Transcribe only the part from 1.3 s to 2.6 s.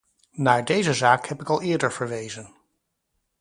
ik al eerder verwezen.